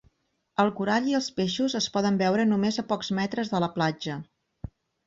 El 0.63 0.71
corall 0.79 1.09
i 1.09 1.13
els 1.19 1.27
peixos 1.41 1.77
es 1.81 1.91
poden 1.99 2.19
veure 2.25 2.49
només 2.55 2.83
a 2.85 2.87
pocs 2.95 3.17
metres 3.21 3.57
de 3.57 3.65
la 3.67 3.73
platja. 3.79 4.19